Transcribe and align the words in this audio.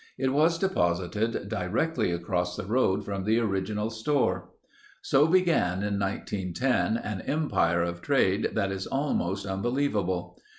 It 0.17 0.29
was 0.33 0.57
deposited 0.57 1.47
directly 1.47 2.11
across 2.11 2.55
the 2.55 2.65
road 2.65 3.05
from 3.05 3.23
the 3.23 3.37
original 3.37 3.91
store. 3.91 4.49
So 5.03 5.27
began 5.27 5.83
in 5.83 5.99
1910 5.99 6.97
an 6.97 7.21
empire 7.27 7.83
of 7.83 8.01
trade 8.01 8.49
that 8.53 8.71
is 8.71 8.87
almost 8.87 9.45
unbelievable. 9.45 10.39